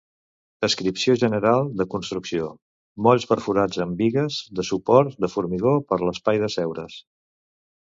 Descripció 0.65 1.15
general 1.23 1.69
de 1.81 1.85
construcció: 1.91 2.47
molls 3.09 3.29
perforats 3.33 3.83
amb 3.87 3.95
bigues 4.01 4.41
de 4.61 4.67
suport 4.73 5.23
de 5.27 5.31
formigó 5.37 5.77
per 5.93 6.03
l'espai 6.09 6.45
d'asseure's. 6.47 7.01